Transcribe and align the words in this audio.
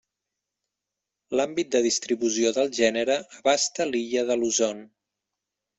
L'àmbit 1.39 1.69
de 1.75 1.83
distribució 1.87 2.55
del 2.57 2.73
gènere 2.81 3.21
abasta 3.43 3.91
l'illa 3.93 4.29
de 4.33 4.41
Luzon. 4.45 4.85